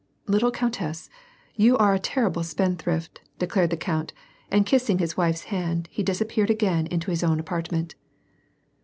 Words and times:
"Little 0.35 0.49
countess, 0.49 1.11
you 1.53 1.77
are 1.77 1.93
a 1.93 1.99
terrible 1.99 2.41
spendthrift," 2.41 3.21
declared 3.37 3.69
the 3.69 3.77
count, 3.77 4.13
and 4.49 4.65
kissing 4.65 4.97
his 4.97 5.15
wife's 5.15 5.43
hand 5.53 5.87
he 5.91 6.01
disappeared 6.01 6.49
again 6.49 6.87
into 6.87 7.11
his 7.11 7.23
own 7.23 7.39
apartment. 7.39 7.93